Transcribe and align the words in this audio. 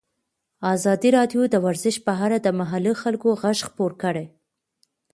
ازادي 0.75 1.09
راډیو 1.17 1.41
د 1.49 1.55
ورزش 1.65 1.95
په 2.05 2.13
اړه 2.25 2.37
د 2.41 2.47
محلي 2.59 2.93
خلکو 3.03 3.29
غږ 3.41 3.57
خپور 3.67 3.91
کړی. 4.03 4.25